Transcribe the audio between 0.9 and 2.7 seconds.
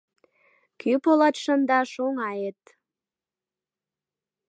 полат шындаш оҥает.